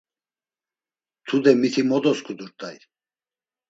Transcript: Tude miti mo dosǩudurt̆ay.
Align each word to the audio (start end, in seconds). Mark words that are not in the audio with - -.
Tude 1.27 1.51
miti 1.59 1.81
mo 1.89 1.97
dosǩudurt̆ay. 2.03 2.77